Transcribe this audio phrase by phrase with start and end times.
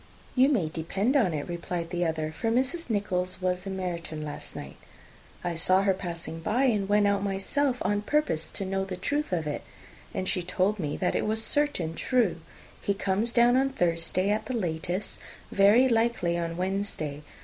[0.35, 2.89] "You may depend on it," replied the other, "for Mrs.
[2.89, 4.77] Nichols was in Meryton last night:
[5.43, 9.31] I saw her passing by, and went out myself on purpose to know the truth
[9.31, 9.61] of it;
[10.11, 12.41] and she told me that it was certainly true.
[12.81, 15.19] He comes down on Thursday, at the latest,
[15.51, 17.21] very likely on Wednesday.